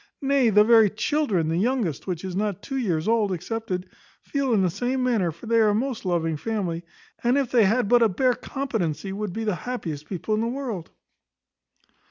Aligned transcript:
Nay, 0.23 0.49
the 0.49 0.63
very 0.63 0.89
children, 0.89 1.47
the 1.47 1.57
youngest, 1.59 2.07
which 2.07 2.25
is 2.25 2.35
not 2.35 2.63
two 2.63 2.75
years 2.77 3.07
old, 3.07 3.31
excepted, 3.31 3.87
feel 4.23 4.51
in 4.51 4.63
the 4.63 4.69
same 4.71 5.03
manner; 5.03 5.31
for 5.31 5.45
they 5.45 5.59
are 5.59 5.69
a 5.69 5.75
most 5.75 6.05
loving 6.05 6.37
family, 6.37 6.83
and, 7.23 7.37
if 7.37 7.51
they 7.51 7.65
had 7.65 7.87
but 7.87 8.01
a 8.01 8.09
bare 8.09 8.33
competency, 8.33 9.13
would 9.13 9.31
be 9.31 9.43
the 9.43 9.53
happiest 9.53 10.07
people 10.07 10.33
in 10.33 10.41
the 10.41 10.47
world." 10.47 10.89